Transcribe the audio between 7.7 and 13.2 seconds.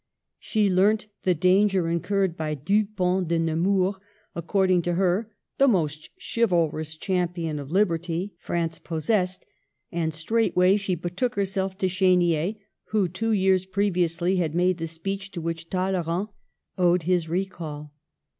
erty" France possessed, ^nd straightway she betook herself to Chdnier, who,